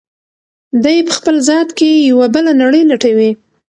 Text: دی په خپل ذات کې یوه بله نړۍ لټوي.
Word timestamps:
دی 0.83 0.97
په 1.07 1.11
خپل 1.17 1.35
ذات 1.49 1.69
کې 1.77 1.89
یوه 2.09 2.27
بله 2.35 2.51
نړۍ 2.61 2.81
لټوي. 2.91 3.31